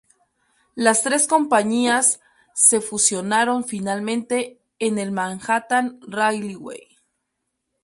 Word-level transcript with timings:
Las 0.73 1.03
tres 1.03 1.27
compañías 1.27 2.21
se 2.55 2.81
fusionaron 2.81 3.63
finalmente 3.65 4.59
en 4.79 4.97
el 4.97 5.11
Manhattan 5.11 5.99
Railway. 6.07 6.95